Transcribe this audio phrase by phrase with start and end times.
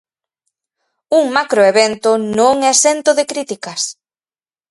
[1.19, 2.09] Un macro evento
[2.39, 3.81] non exento de críticas.